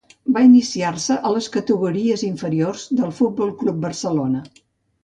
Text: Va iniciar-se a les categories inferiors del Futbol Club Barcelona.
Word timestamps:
Va 0.35 0.41
iniciar-se 0.45 1.17
a 1.29 1.33
les 1.35 1.49
categories 1.57 2.25
inferiors 2.29 2.87
del 3.03 3.17
Futbol 3.21 3.57
Club 3.63 3.83
Barcelona. 3.89 4.45